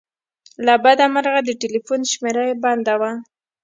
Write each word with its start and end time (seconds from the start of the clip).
له 0.65 0.73
بده 0.83 1.05
مرغه 1.13 1.41
د 1.45 1.49
ټیلیفون 1.61 1.99
شمېره 2.11 2.43
یې 2.49 2.55
بنده 2.63 2.93
وه. 3.01 3.11